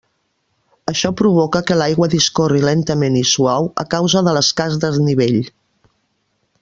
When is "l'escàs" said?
4.39-4.81